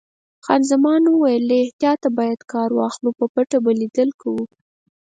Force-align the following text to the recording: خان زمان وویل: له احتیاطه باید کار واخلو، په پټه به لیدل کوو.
خان 0.45 0.61
زمان 0.71 1.01
وویل: 1.07 1.43
له 1.49 1.55
احتیاطه 1.63 2.09
باید 2.19 2.41
کار 2.51 2.69
واخلو، 2.73 3.09
په 3.19 3.25
پټه 3.33 3.57
به 3.63 3.71
لیدل 3.81 4.09
کوو. 4.21 4.43